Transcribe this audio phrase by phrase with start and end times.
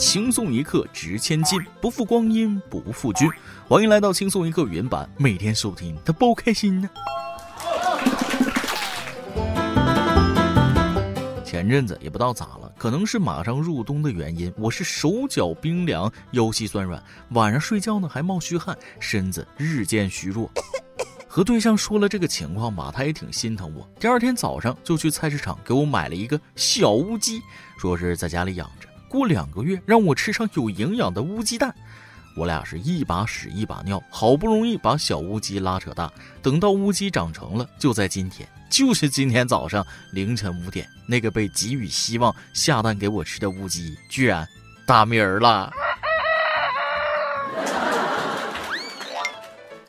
[0.00, 3.28] 轻松一刻值千金，不负光阴不负君。
[3.68, 6.88] 欢迎来到轻松一刻原版，每天收听，他包开心呢。
[11.44, 20.50] 前阵子也不知道咋了，可能是马上入冬的原因，我是手脚冰凉，腰膝酸软，晚上睡觉呢还冒虚汗，身子日渐虚弱。
[21.28, 23.86] 和对象说了这个情况吧，他也挺心疼我。
[24.00, 27.42] 第二天早上就去菜市场给我买了一个小乌鸡，
[27.76, 31.74] 说是在家里养着，过两个月让我吃上有营养的乌鸡蛋。
[32.36, 36.08] 我俩是一把屎一把尿，好不容易把小乌鸡拉扯大，
[36.40, 38.48] 等到乌鸡长成了，就在今天。
[38.70, 44.46] 就是今天早上凌晨五点，那个被给予希望下蛋给我吃的乌鸡，居然
[44.86, 45.68] 打鸣儿了。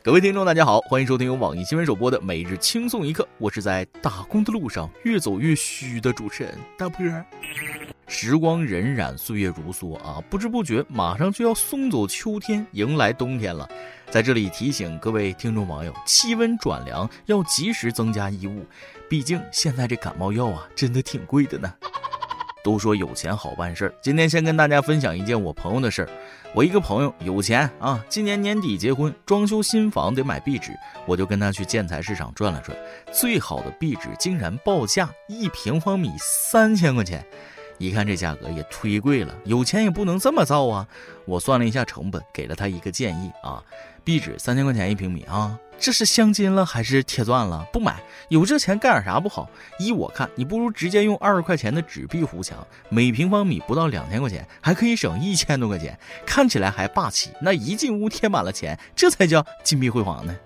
[0.02, 7.06] 各位听众，大家好，欢迎收听由网易新闻首播的《每日轻松一刻》，我是在打工的路上越走越虚的主持人大波。
[8.14, 13.66] 时光荏苒，岁月如梭啊，不知不觉马上就要送走秋天，迎来冬天了。
[14.10, 18.66] 在这里提醒各位听众网友，气温转凉要及时增加衣物，
[19.08, 21.72] 毕竟现在这感冒药啊，真的挺贵的呢。
[22.62, 26.08] 都说有钱好办事儿，今天先跟大家分享一件我朋友的事儿。
[26.54, 30.70] 我一个朋友有钱啊，今年年底结婚，装修新房得买壁纸，
[31.06, 32.76] 我就跟他去建材市场转了转，
[33.10, 37.26] 最好的壁纸竟然报价一平方米三千块钱。
[37.78, 40.86] 一看这价格也忒贵了，有钱也不能这么造啊！
[41.24, 43.62] 我算了一下成本，给了他一个建议啊，
[44.04, 45.58] 壁纸三千块钱一平米啊。
[45.78, 47.66] 这是镶金了还是贴钻了？
[47.72, 49.50] 不买，有这钱干点啥不好？
[49.80, 57.30] 依我看，你不如直接用二十块钱的纸壁糊墙，每平方米不到两千块钱，还可以省一千多块钱，看起来还霸气。
[57.40, 60.36] 那一进屋贴满了钱，这才叫金碧辉煌呢。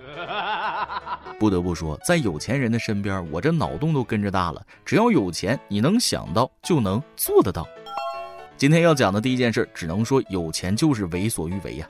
[1.39, 4.67] 不得不说，在有钱人的身边，我这脑洞都跟着大了。
[4.85, 7.67] 只要有钱，你能想到就能做得到。
[8.57, 11.87] 今天要讲的第一件事，只能说有钱就是为所欲为呀。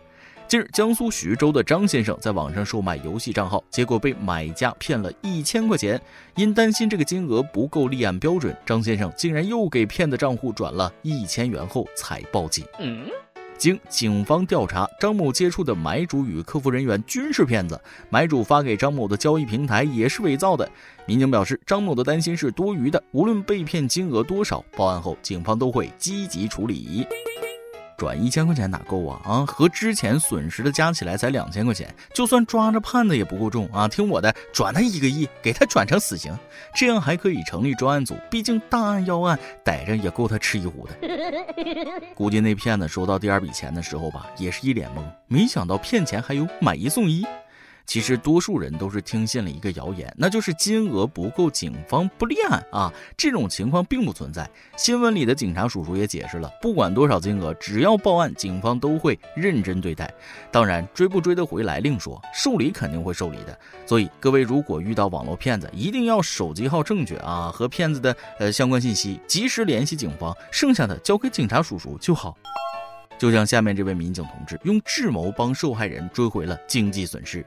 [0.48, 6.00] 近日，江苏徐州的张先生在网上售卖游戏账号，结果被买家骗了一千块钱。
[6.36, 12.64] 因担心这个金额不够立案标准，张先生竟然又给骗子账户转了一千元后才报警。
[13.58, 17.80] 经警方调查，张某接触的买主与客服人员均是骗子，
[18.10, 20.68] 买主发给张某的交易平台也是伪造的。
[21.06, 27.06] 民警表示，张某的担心是多余的，无论被骗金额多少，报案后警方都会积极处理。
[27.96, 29.46] 转一千块钱哪够啊啊！
[29.46, 33.88] 和之前损失的加起来才两千块钱，就算抓着判的也不够重啊！
[33.88, 36.36] 听我的，转他一个亿，给他转成死刑，
[36.74, 38.14] 这样还可以成立专案组。
[38.30, 40.94] 毕竟大案要案，逮着也够他吃一壶的。
[42.14, 47.26] 估计那骗子收到第二笔钱的时候吧，也是一脸懵，没想到骗钱还有买一送一。
[47.86, 52.92] 其实多数人都是听信了一个谣言，那就是金额不够，警方不立案啊。
[53.16, 54.48] 这种情况并不存在。
[54.76, 60.12] 新闻里的警察叔叔也解释了，不管多少金额，只要报案，警方都会认真对待。
[60.50, 63.56] 当然，追不追得回来另说，受理肯定会受理的。
[63.86, 72.36] 所以各位如果遇到网络骗子，一定要手机号正确啊，和骗子的呃相关信息及时联系警方，剩下的交给警察叔叔就好。
[73.18, 77.46] 就像下面这位民警同志，用智谋帮受害人追回了经济损失。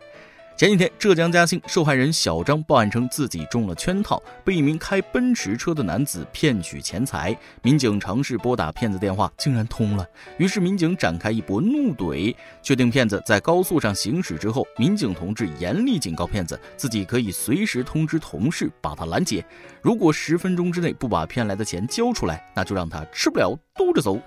[0.59, 7.33] 前几天，浙江嘉兴受害人小张报案称自己中了圈套，被一名开奔驰车的男子骗取钱财。
[7.61, 10.05] 民警尝试拨打骗子电话，竟然通了。
[10.37, 19.41] 于是民警展开一波怒怼，确定骗子在高速上行驶之后，民警同志严厉警告骗子，自己可以随时通知同事把他拦截。
[19.81, 24.19] 如果十分钟之内不把骗来的钱交出来，那就让他吃不了兜着走。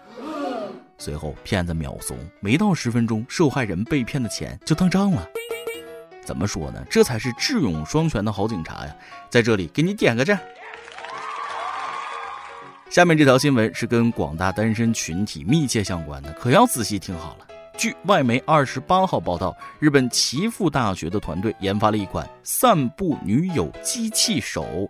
[0.97, 5.29] 随后骗子秒怂，没到十分钟，受害人被骗的钱就当账了。
[6.25, 6.85] 怎么说呢？
[6.89, 8.95] 这才是智勇双全的好警察呀！
[9.29, 10.39] 在这里给你点个赞。
[12.89, 17.47] 下面这条新闻是跟广大单身群体密切相关的，可要仔细听好了。
[17.77, 24.89] 据外媒二十八号报道，日本岐阜大学的团队研发了一款散步女友机器手。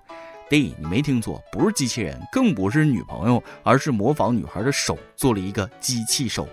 [0.51, 6.47] 对，你没听错，不是机器人，更不是女朋友，而是模仿女孩的手做了一个机器手。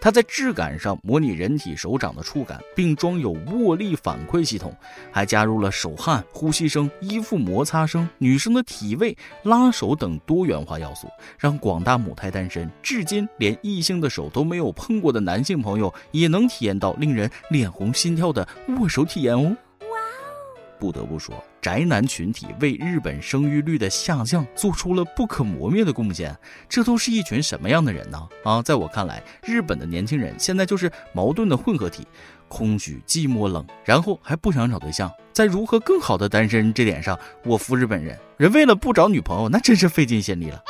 [0.00, 4.74] 它在质感上模拟人体手掌的触感，并装有握力反馈系统，
[5.12, 11.06] 还加入了手汗、呼吸声、衣服摩擦声、女生的体位、拉手等多元化要素，
[11.38, 18.48] 让广大母胎单身、至今连异性的手都没有碰过的男性朋友，也能体验到令人脸红心跳的
[18.78, 19.54] 握手体验哦。
[20.78, 26.36] 不得不说，宅男群体为日本生育率的下降做出了不可磨灭的贡献。
[26.68, 28.28] 这都是一群什么样的人呢？
[28.44, 32.06] 啊，在我看来，日本的年轻人现在就是矛盾的混合体，
[32.48, 35.10] 空虚、寂寞、冷，然后还不想找对象。
[35.32, 38.18] 在如何更好的单身这点上，我服日本人。
[38.36, 40.60] 人为了不找女朋友，那真是费尽心力了。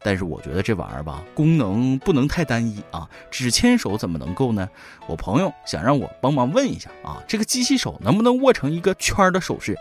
[0.00, 4.68] 但是我觉得这玩意儿吧，功能不能太单一啊，只牵手怎么能够呢？
[5.06, 9.76] 我朋友想让我帮忙问一下啊，这个机器手能不能握成一个圈儿的手势？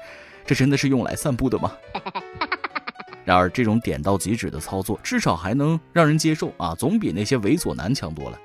[0.47, 1.73] 这真的是用来散步的吗？
[3.25, 8.39] 然而，这种点到即止的操作，至少还能让人接受啊，总比那些猥琐男强多了。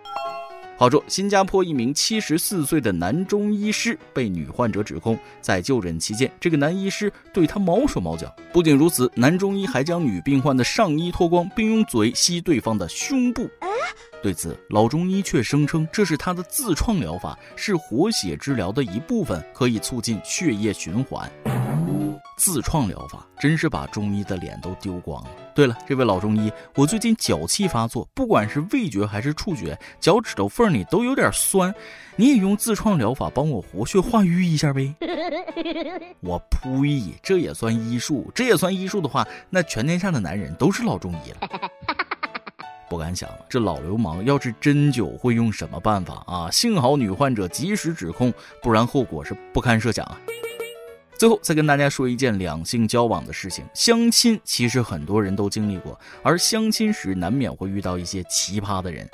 [0.77, 8.35] 好说，新加坡一名七十四岁的男中医师被女患者指控，在就诊期间，这个男医师对他毛手毛脚。
[8.53, 13.49] 不仅如此，男中医还将女病患的上衣脱光，并用嘴吸对方的胸部。
[14.21, 21.31] 对此，老中医却声称这是他的自创疗法，是活血治疗的一部分，可以促进血液循环。
[22.37, 25.31] 自创疗法真是把中医的脸都丢光了。
[25.55, 31.73] 对了，这位老中医，我最近脚气发作，不管是味觉还是触觉，脚趾头缝里都有点酸。
[32.17, 34.95] 你也用自创疗法帮我活血化瘀一下呗？
[36.21, 37.15] 我呸！
[37.23, 38.31] 这也算医术？
[38.35, 41.49] 这也算医术的话，那全天下的男人都是老中医了。
[42.89, 46.51] 不敢想，这老流氓要是针灸会用什么办法啊？
[46.51, 50.19] 幸好女患者及时指控，不然后果是不堪设想啊。
[51.23, 59.09] 最后再跟大家说一件两性交往的事情，相亲其实很多人都经历过，而相亲时难免会遇到一些奇葩的人。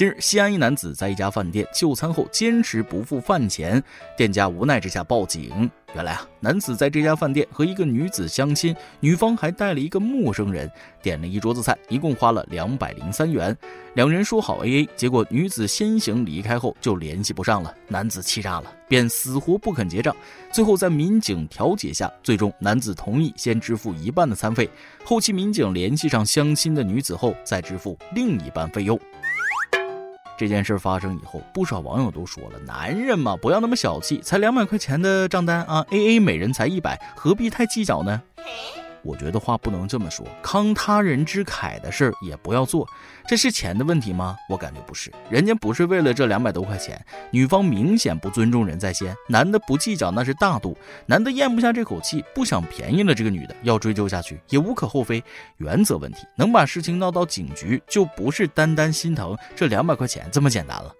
[0.00, 3.84] 近日，西安一男子在一家饭店就餐后坚持不付饭钱，
[4.16, 5.70] 店家无奈之下报警。
[5.94, 10.70] 原来啊，男子在这家饭店和一个女子相亲，女方还带了一个陌生人，
[11.02, 13.54] 点了一桌子菜，一共花了两百零三元。
[13.92, 20.16] 两人说好 A A，结果女子先行离开后就联系不上了，男子气炸了，便死活不肯结账。
[20.50, 24.70] 最后在民警调解下，最终男子同意先支付一半的餐费，
[25.04, 28.98] 后期民警联系上相亲的女子后再支付另一半费用。
[30.40, 38.22] 这件事发生以后，不少网友都说了：“男人嘛，不要那么小气，才两百块钱的账单啊，A A 每人才一百，何必太计较呢？”
[39.02, 42.86] 我觉得话不能这么说，慷他人之慨的事儿也不要做，
[43.26, 44.36] 这是钱的问题吗？
[44.48, 50.76] 我感觉不是，人家不是为了这两百多块钱，女方明显不尊重人在先，男的不计较那是大度，
[51.06, 55.22] 男的咽不下这口气，不想便宜了这个女的，要追究下去也无可厚非，
[55.56, 60.94] 原则问题，能把事情闹到警局，就不是单单心疼这两百块钱这么简单了。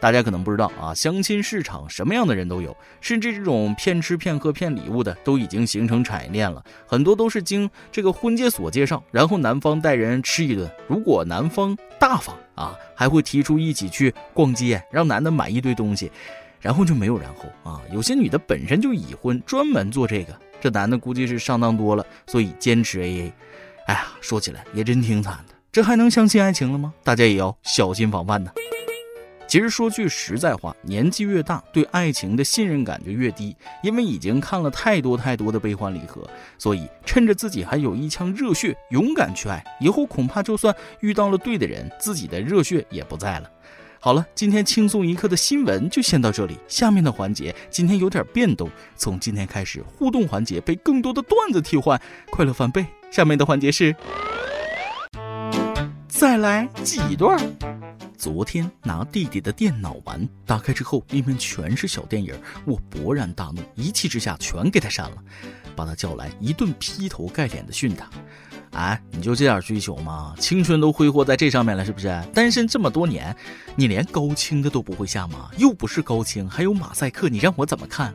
[0.00, 6.64] 大家可能不知道啊，相亲市场什么样的人都有，甚至这种骗吃骗喝骗礼物的都已经形成产业链了。
[6.86, 16.10] 很多都是经这个婚介所介绍，然后男方带人吃一顿，如果男方大方啊，还会提出一起去逛街，让男的买一堆东西，
[16.60, 17.82] 然后就没有然后啊。
[17.92, 23.32] 有些女的本身就已婚，专门做这个，这男的估计是上当多了，所以坚持 AA。
[23.88, 26.94] 哎呀，说起来也真挺惨的，这还能相信爱情了吗？
[27.02, 28.52] 大家也要小心防范呢。
[29.48, 36.22] 其实说句实在话，年纪越大，对爱情的信任感就越低，因为已经看了太多太多的悲欢离合，
[36.58, 43.50] 所以趁着自己还有一腔热血，勇敢去爱，以后恐怕就算遇到了对的人，自己的热血也不在了。
[44.00, 51.98] 好了，今天轻松一刻的新闻就先到这里，下面的环节今天有点变动，从今天开始，互动环节被更多的段子替换，
[52.30, 52.84] 快乐翻倍。
[53.10, 53.96] 下面的环节是，
[56.18, 57.40] 再来几段。
[58.16, 62.34] 昨天拿弟弟的电脑玩，打开之后里面全是小电影，
[62.64, 65.16] 我勃然大怒，一气之下全给他删了，
[65.76, 68.10] 把他叫来一顿劈头盖脸的训他。
[68.72, 70.34] 哎，你就这点追求吗？
[70.40, 72.20] 青春都挥霍在这上面了是不是？
[72.34, 73.34] 单身这么多年，
[73.76, 75.48] 你连高清的都不会下吗？
[75.56, 78.12] 又不是高清，还有马赛克，你让我怎么看？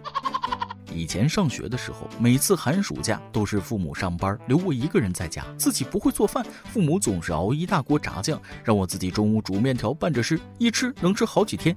[0.93, 11.75] 以前上学的时候，每次寒暑假都是父母上班，留我一个人在家，自己不会做饭，父母总是熬一大锅炸酱，让我自己中午煮面条拌着吃，一吃能吃好几天。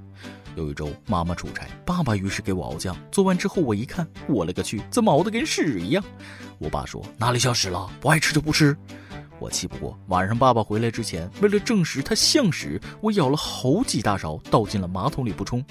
[0.54, 6.04] 有一周妈妈出差，爸爸于是给我熬酱，做完之后我一看，我勒个去，怎么熬的跟屎一样？
[6.58, 8.76] 我爸说哪里像屎了，不爱吃就不吃。
[9.38, 15.62] 我气不过，晚上爸爸回来之前，为了证实它像屎，我舀了好几大勺倒进了马桶里不冲。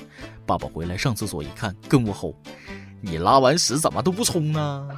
[0.46, 2.40] 爸爸回来上厕所一看，跟我吼。
[3.06, 4.90] 你拉完屎怎么都不冲呢？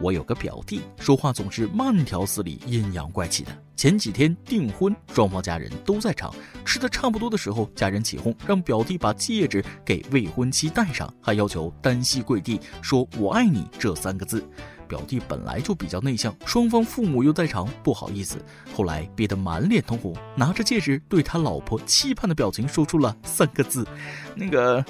[0.00, 3.50] 我有个表弟，说话总是慢条斯理、阴阳怪气的。
[3.76, 14.42] 前几天订婚，双方家人都在场，吃的差不多的时候，家人起哄让表弟把戒指给未婚妻戴上，还要求单膝跪地说“我爱你”这三个字。
[14.88, 18.42] 表弟本来就比较内向，双方父母又在场，不好意思，
[18.74, 23.86] 后来憋得满脸通红，拿着戒指对他老婆期盼的表情说出了三个字
[24.34, 24.82] ：“那个。”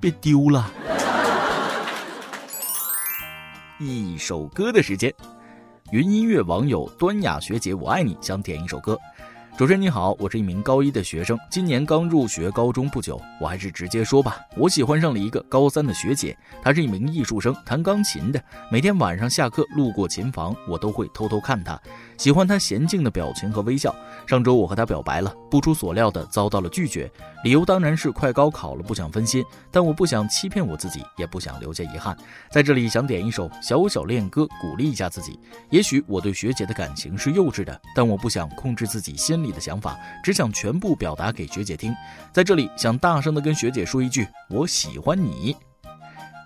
[0.00, 0.70] 别丢了！
[3.80, 5.12] 一首歌的时间，
[5.90, 8.98] 云音乐网友端雅学姐，我爱你，想点一首歌。
[9.58, 13.20] 主持人你好，我是一名高一的学生，今年刚入学高中不久。
[13.40, 18.40] 我还是直接说吧，我喜欢上了一个高三的学姐，她是一名艺术生，弹钢琴的。
[18.70, 21.76] 每天晚上下课路过琴房，我都会偷偷看她，
[22.16, 23.92] 喜欢她娴静的表情和微笑。
[24.28, 27.10] 上周我和她表白了，不出所料的遭到了拒绝，
[27.42, 29.44] 理由当然是快高考了，不想分心。
[29.72, 32.16] 但我不想欺骗我自己，也不想留下遗憾，
[32.52, 35.36] 在这里想点一首小小恋歌，鼓励一下自己。
[35.68, 39.47] 也许我对学姐的感情是幼稚的，但我不想控制自己心里。
[39.48, 41.94] 你的想法，只想全部表达给学姐听。
[42.30, 45.56] 在这里，想大声的跟学姐说一句：“我喜欢你。”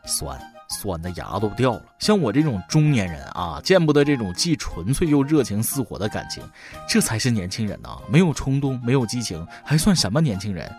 [0.07, 1.85] 酸酸的牙都掉了。
[1.99, 6.45] 像我这种中年人啊，见不得这种既纯粹又热情似火的感情，
[6.89, 7.99] 这才是年轻人呐！
[8.09, 10.73] 没有冲动，没有激情，还算什么年轻人？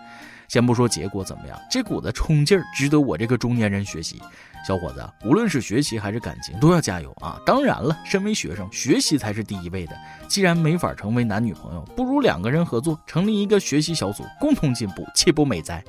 [0.48, 4.22] 先不说结果怎么样，这股子冲劲儿值得我这个中年人学习。
[4.66, 7.38] 小伙子，无论是学习还是感情，都要加油啊！
[7.44, 9.94] 当然了，身为学生，学习才是第一位的。
[10.26, 15.84] 既然没法成为男女朋友，不如两个人合作，成立一个学习小组，共同进步，岂不美哉？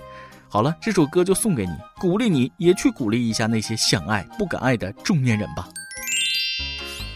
[0.50, 5.70] 好了，这首歌就送给你，鼓励你也去鼓励一下那些想爱不敢爱的中年人吧。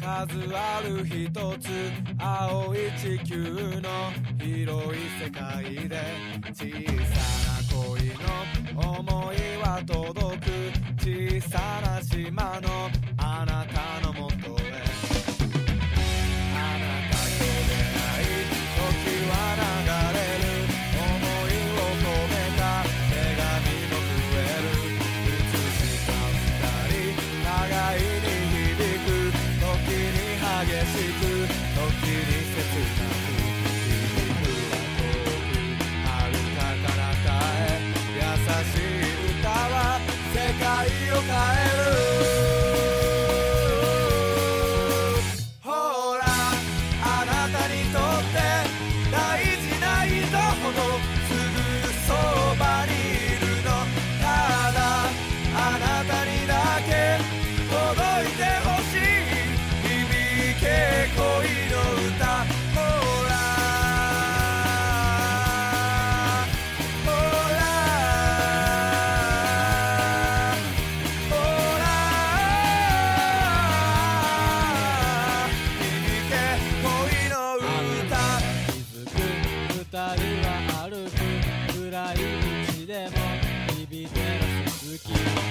[0.00, 1.68] 数ある一つ
[2.18, 3.36] 青い地球
[3.80, 5.96] の広い世界で
[6.52, 6.64] 小
[7.06, 8.12] さな恋
[8.84, 10.50] の思いは届く
[10.98, 14.31] 小さな島のあなたのもと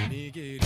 [0.10, 0.61] Nigeri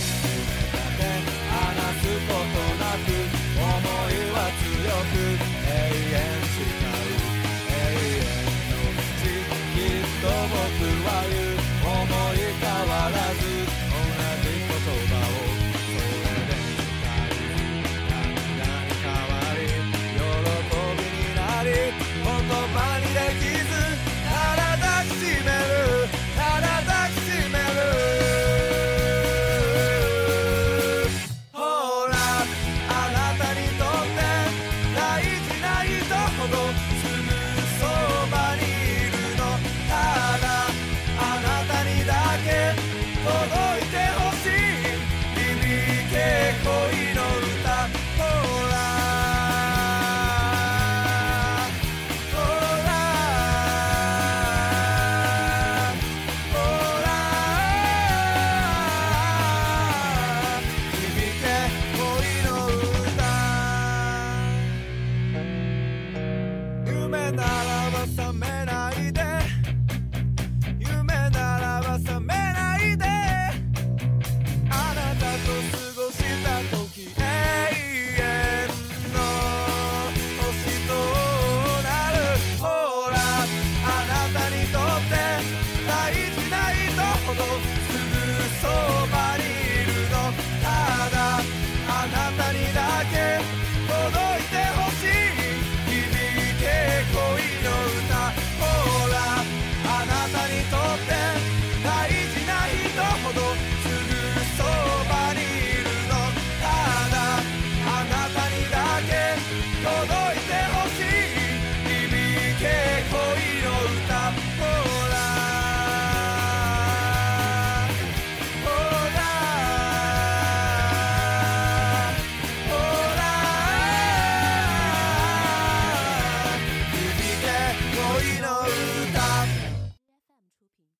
[103.26, 103.75] ほど